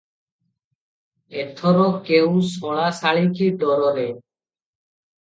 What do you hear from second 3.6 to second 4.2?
ଡରରେ?